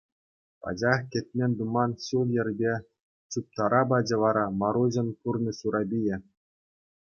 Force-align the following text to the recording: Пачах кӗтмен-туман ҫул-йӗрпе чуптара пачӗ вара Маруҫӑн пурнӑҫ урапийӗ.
Пачах 0.67 0.99
кӗтмен-туман 1.15 1.91
ҫул-йӗрпе 2.05 2.73
чуптара 3.35 3.81
пачӗ 3.95 4.15
вара 4.27 4.45
Маруҫӑн 4.65 5.07
пурнӑҫ 5.23 5.59
урапийӗ. 5.69 6.17